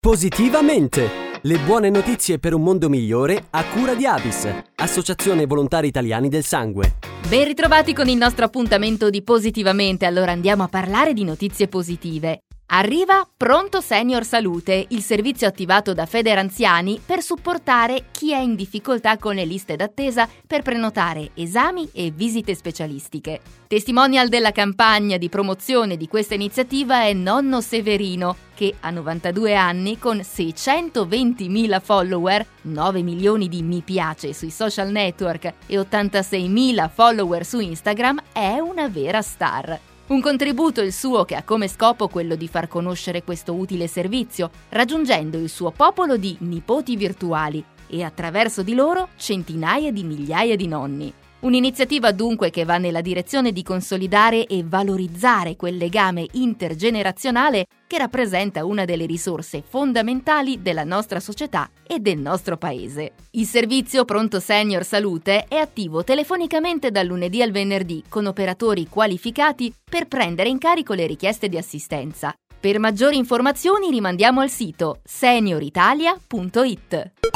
Positivamente! 0.00 1.08
Le 1.42 1.58
buone 1.58 1.90
notizie 1.90 2.38
per 2.38 2.54
un 2.54 2.62
mondo 2.62 2.88
migliore 2.88 3.46
a 3.50 3.64
cura 3.64 3.96
di 3.96 4.06
Avis, 4.06 4.48
Associazione 4.76 5.44
Volontari 5.44 5.88
Italiani 5.88 6.28
del 6.28 6.44
Sangue. 6.44 6.98
Ben 7.28 7.44
ritrovati 7.44 7.92
con 7.92 8.08
il 8.08 8.16
nostro 8.16 8.44
appuntamento 8.44 9.10
di 9.10 9.22
Positivamente, 9.24 10.06
allora 10.06 10.30
andiamo 10.30 10.62
a 10.62 10.68
parlare 10.68 11.14
di 11.14 11.24
notizie 11.24 11.66
positive. 11.66 12.44
Arriva 12.70 13.26
Pronto 13.34 13.80
Senior 13.80 14.26
Salute, 14.26 14.84
il 14.90 15.02
servizio 15.02 15.48
attivato 15.48 15.94
da 15.94 16.04
Federanziani 16.04 17.00
per 17.04 17.22
supportare 17.22 18.08
chi 18.10 18.32
è 18.32 18.38
in 18.40 18.56
difficoltà 18.56 19.16
con 19.16 19.36
le 19.36 19.46
liste 19.46 19.74
d'attesa 19.74 20.28
per 20.46 20.60
prenotare 20.60 21.30
esami 21.32 21.88
e 21.94 22.10
visite 22.10 22.54
specialistiche. 22.54 23.40
Testimonial 23.66 24.28
della 24.28 24.52
campagna 24.52 25.16
di 25.16 25.30
promozione 25.30 25.96
di 25.96 26.08
questa 26.08 26.34
iniziativa 26.34 27.04
è 27.04 27.14
nonno 27.14 27.62
Severino, 27.62 28.36
che 28.54 28.74
a 28.80 28.90
92 28.90 29.54
anni, 29.54 29.98
con 29.98 30.18
620.000 30.18 31.80
follower, 31.80 32.46
9 32.62 33.00
milioni 33.00 33.48
di 33.48 33.62
mi 33.62 33.80
piace 33.80 34.34
sui 34.34 34.50
social 34.50 34.90
network 34.90 35.54
e 35.66 35.78
86.000 35.78 36.90
follower 36.90 37.46
su 37.46 37.60
Instagram, 37.60 38.24
è 38.30 38.58
una 38.58 38.88
vera 38.88 39.22
star. 39.22 39.87
Un 40.08 40.22
contributo 40.22 40.80
il 40.80 40.94
suo 40.94 41.26
che 41.26 41.34
ha 41.34 41.42
come 41.42 41.68
scopo 41.68 42.08
quello 42.08 42.34
di 42.34 42.48
far 42.48 42.66
conoscere 42.66 43.22
questo 43.22 43.52
utile 43.52 43.86
servizio, 43.86 44.50
raggiungendo 44.70 45.36
il 45.36 45.50
suo 45.50 45.70
popolo 45.70 46.16
di 46.16 46.34
nipoti 46.40 46.96
virtuali 46.96 47.62
e 47.86 48.02
attraverso 48.02 48.62
di 48.62 48.72
loro 48.72 49.10
centinaia 49.16 49.92
di 49.92 50.04
migliaia 50.04 50.56
di 50.56 50.66
nonni. 50.66 51.12
Un'iniziativa 51.40 52.10
dunque 52.10 52.50
che 52.50 52.64
va 52.64 52.78
nella 52.78 53.00
direzione 53.00 53.52
di 53.52 53.62
consolidare 53.62 54.44
e 54.46 54.64
valorizzare 54.66 55.54
quel 55.54 55.76
legame 55.76 56.26
intergenerazionale 56.32 57.66
che 57.86 57.96
rappresenta 57.96 58.64
una 58.64 58.84
delle 58.84 59.06
risorse 59.06 59.62
fondamentali 59.64 60.62
della 60.62 60.82
nostra 60.82 61.20
società 61.20 61.70
e 61.86 62.00
del 62.00 62.18
nostro 62.18 62.56
paese. 62.56 63.12
Il 63.30 63.46
servizio 63.46 64.04
Pronto 64.04 64.40
Senior 64.40 64.82
Salute 64.82 65.44
è 65.46 65.54
attivo 65.54 66.02
telefonicamente 66.02 66.90
dal 66.90 67.06
lunedì 67.06 67.40
al 67.40 67.52
venerdì 67.52 68.02
con 68.08 68.26
operatori 68.26 68.88
qualificati 68.88 69.72
per 69.88 70.08
prendere 70.08 70.48
in 70.48 70.58
carico 70.58 70.94
le 70.94 71.06
richieste 71.06 71.48
di 71.48 71.56
assistenza. 71.56 72.34
Per 72.58 72.80
maggiori 72.80 73.16
informazioni 73.16 73.90
rimandiamo 73.90 74.40
al 74.40 74.50
sito 74.50 74.98
senioritalia.it. 75.04 77.27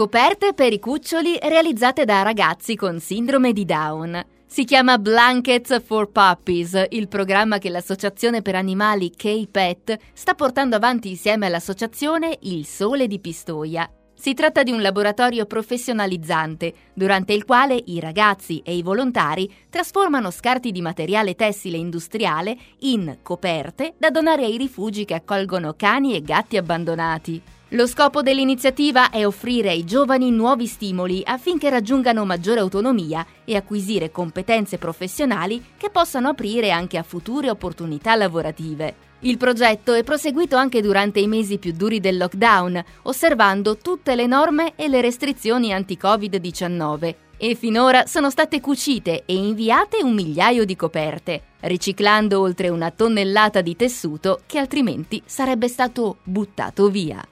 Coperte 0.00 0.54
per 0.54 0.72
i 0.72 0.78
cuccioli 0.78 1.38
realizzate 1.42 2.06
da 2.06 2.22
ragazzi 2.22 2.74
con 2.74 3.00
sindrome 3.00 3.52
di 3.52 3.66
Down. 3.66 4.24
Si 4.46 4.64
chiama 4.64 4.96
Blankets 4.96 5.82
for 5.84 6.08
Puppies, 6.10 6.86
il 6.88 7.06
programma 7.06 7.58
che 7.58 7.68
l'associazione 7.68 8.40
per 8.40 8.54
animali 8.54 9.10
K-Pet 9.10 9.98
sta 10.14 10.32
portando 10.32 10.74
avanti 10.74 11.10
insieme 11.10 11.44
all'associazione 11.44 12.38
Il 12.44 12.64
Sole 12.64 13.08
di 13.08 13.18
Pistoia. 13.18 13.92
Si 14.14 14.32
tratta 14.32 14.62
di 14.62 14.70
un 14.70 14.80
laboratorio 14.80 15.44
professionalizzante, 15.44 16.72
durante 16.94 17.34
il 17.34 17.44
quale 17.44 17.78
i 17.84 18.00
ragazzi 18.00 18.62
e 18.64 18.74
i 18.74 18.82
volontari 18.82 19.52
trasformano 19.68 20.30
scarti 20.30 20.72
di 20.72 20.80
materiale 20.80 21.34
tessile 21.34 21.76
industriale 21.76 22.56
in 22.78 23.18
coperte 23.20 23.92
da 23.98 24.08
donare 24.08 24.46
ai 24.46 24.56
rifugi 24.56 25.04
che 25.04 25.12
accolgono 25.12 25.74
cani 25.76 26.14
e 26.14 26.22
gatti 26.22 26.56
abbandonati. 26.56 27.42
Lo 27.74 27.86
scopo 27.86 28.20
dell'iniziativa 28.20 29.10
è 29.10 29.24
offrire 29.24 29.70
ai 29.70 29.84
giovani 29.84 30.32
nuovi 30.32 30.66
stimoli 30.66 31.22
affinché 31.24 31.70
raggiungano 31.70 32.24
maggiore 32.24 32.58
autonomia 32.58 33.24
e 33.44 33.54
acquisire 33.54 34.10
competenze 34.10 34.76
professionali 34.76 35.62
che 35.76 35.88
possano 35.88 36.30
aprire 36.30 36.72
anche 36.72 36.98
a 36.98 37.04
future 37.04 37.48
opportunità 37.48 38.16
lavorative. 38.16 39.08
Il 39.20 39.36
progetto 39.36 39.92
è 39.92 40.02
proseguito 40.02 40.56
anche 40.56 40.82
durante 40.82 41.20
i 41.20 41.28
mesi 41.28 41.58
più 41.58 41.72
duri 41.72 42.00
del 42.00 42.16
lockdown, 42.16 42.82
osservando 43.02 43.76
tutte 43.76 44.16
le 44.16 44.26
norme 44.26 44.72
e 44.74 44.88
le 44.88 45.00
restrizioni 45.00 45.72
anti-Covid-19 45.72 47.14
e 47.36 47.54
finora 47.54 48.04
sono 48.06 48.30
state 48.30 48.60
cucite 48.60 49.22
e 49.26 49.34
inviate 49.36 50.02
un 50.02 50.14
migliaio 50.14 50.64
di 50.64 50.74
coperte, 50.74 51.42
riciclando 51.60 52.40
oltre 52.40 52.68
una 52.68 52.90
tonnellata 52.90 53.60
di 53.60 53.76
tessuto 53.76 54.40
che 54.46 54.58
altrimenti 54.58 55.22
sarebbe 55.24 55.68
stato 55.68 56.16
buttato 56.24 56.88
via. 56.88 57.24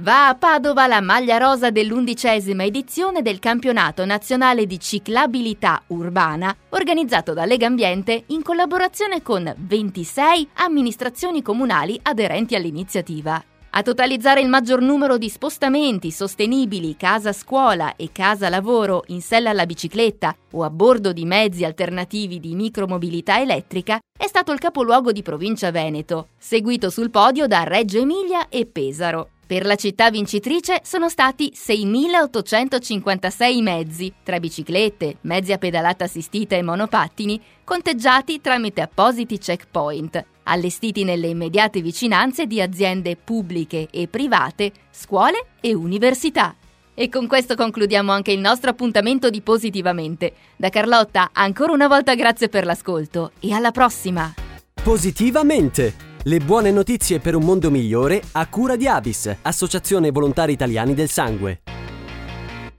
Va 0.00 0.28
a 0.28 0.34
Padova 0.34 0.86
la 0.86 1.00
maglia 1.00 1.38
rosa 1.38 1.70
dell'undicesima 1.70 2.64
edizione 2.64 3.22
del 3.22 3.38
campionato 3.38 4.04
nazionale 4.04 4.66
di 4.66 4.78
ciclabilità 4.78 5.82
urbana, 5.86 6.54
organizzato 6.68 7.32
da 7.32 7.46
Lega 7.46 7.66
Ambiente 7.66 8.24
in 8.26 8.42
collaborazione 8.42 9.22
con 9.22 9.50
26 9.56 10.50
amministrazioni 10.56 11.40
comunali 11.40 11.98
aderenti 12.02 12.54
all'iniziativa. 12.54 13.42
A 13.70 13.82
totalizzare 13.82 14.42
il 14.42 14.48
maggior 14.48 14.82
numero 14.82 15.16
di 15.16 15.30
spostamenti 15.30 16.10
sostenibili 16.10 16.94
casa-scuola 16.96 17.96
e 17.96 18.10
casa-lavoro 18.12 19.04
in 19.08 19.22
sella 19.22 19.50
alla 19.50 19.64
bicicletta 19.64 20.36
o 20.52 20.62
a 20.62 20.68
bordo 20.68 21.14
di 21.14 21.24
mezzi 21.24 21.64
alternativi 21.64 22.38
di 22.38 22.54
micromobilità 22.54 23.40
elettrica 23.40 23.98
è 24.18 24.26
stato 24.26 24.52
il 24.52 24.58
capoluogo 24.58 25.10
di 25.10 25.22
provincia 25.22 25.70
Veneto, 25.70 26.28
seguito 26.36 26.90
sul 26.90 27.10
podio 27.10 27.46
da 27.46 27.64
Reggio 27.64 27.98
Emilia 27.98 28.48
e 28.50 28.66
Pesaro. 28.66 29.30
Per 29.46 29.64
la 29.64 29.76
città 29.76 30.10
vincitrice 30.10 30.80
sono 30.82 31.08
stati 31.08 31.52
6.856 31.54 33.62
mezzi, 33.62 34.12
tra 34.24 34.40
biciclette, 34.40 35.18
mezzi 35.20 35.52
a 35.52 35.58
pedalata 35.58 36.02
assistita 36.02 36.56
e 36.56 36.62
monopattini, 36.62 37.40
conteggiati 37.62 38.40
tramite 38.40 38.80
appositi 38.80 39.38
checkpoint, 39.38 40.24
allestiti 40.42 41.04
nelle 41.04 41.28
immediate 41.28 41.80
vicinanze 41.80 42.46
di 42.46 42.60
aziende 42.60 43.14
pubbliche 43.14 43.86
e 43.92 44.08
private, 44.08 44.72
scuole 44.90 45.46
e 45.60 45.74
università. 45.74 46.56
E 46.92 47.08
con 47.08 47.28
questo 47.28 47.54
concludiamo 47.54 48.10
anche 48.10 48.32
il 48.32 48.40
nostro 48.40 48.70
appuntamento 48.70 49.30
di 49.30 49.42
Positivamente. 49.42 50.32
Da 50.56 50.70
Carlotta, 50.70 51.30
ancora 51.32 51.70
una 51.70 51.86
volta 51.86 52.16
grazie 52.16 52.48
per 52.48 52.64
l'ascolto 52.64 53.30
e 53.38 53.52
alla 53.52 53.70
prossima! 53.70 54.34
Positivamente! 54.82 56.05
Le 56.28 56.40
buone 56.40 56.72
notizie 56.72 57.20
per 57.20 57.36
un 57.36 57.44
mondo 57.44 57.70
migliore 57.70 58.20
a 58.32 58.48
cura 58.48 58.74
di 58.74 58.88
Avis, 58.88 59.32
Associazione 59.42 60.10
Volontari 60.10 60.54
Italiani 60.54 60.92
del 60.92 61.08
Sangue. 61.08 61.60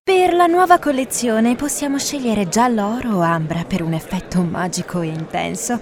Per 0.04 0.34
la 0.34 0.48
nuova 0.48 0.80
collezione 0.80 1.56
possiamo 1.56 1.98
scegliere 1.98 2.50
giallo 2.50 2.98
oro 2.98 3.16
o 3.16 3.22
ambra 3.22 3.64
per 3.64 3.84
un 3.84 3.94
effetto 3.94 4.42
magico 4.42 5.00
e 5.00 5.08
intenso. 5.08 5.80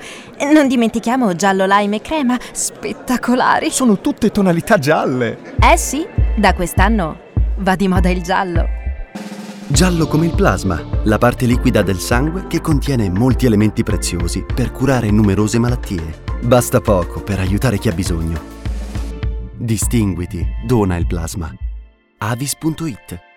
Non 0.54 0.68
dimentichiamo 0.68 1.36
giallo 1.36 1.66
lime 1.66 1.96
e 1.96 2.02
crema, 2.02 2.38
spettacolari. 2.52 3.72
Sono 3.72 4.00
tutte 4.00 4.30
tonalità 4.30 4.78
gialle. 4.78 5.56
Eh 5.60 5.78
sì, 5.78 6.06
da 6.38 6.54
quest'anno 6.54 7.18
va 7.58 7.76
di 7.76 7.88
moda 7.88 8.12
il 8.12 8.22
giallo. 8.22 8.64
Giallo 9.66 10.06
come 10.06 10.28
il 10.28 10.36
plasma, 10.36 10.80
la 11.06 11.18
parte 11.18 11.48
liquida 11.48 11.82
del 11.82 11.98
sangue 11.98 12.46
che 12.46 12.62
contiene 12.62 13.10
molti 13.10 13.48
elementi 13.48 13.82
preziosi 13.82 14.46
per 14.54 14.72
curare 14.72 15.10
numerose 15.10 15.58
malattie. 15.58 16.25
Basta 16.46 16.80
poco 16.80 17.24
per 17.24 17.40
aiutare 17.40 17.80
chi 17.80 17.90
ha 17.90 17.92
bisogno. 17.92 18.40
Distinguiti, 19.58 20.46
dona 20.64 20.96
il 20.96 21.08
plasma. 21.08 21.52
avis.it 22.20 23.35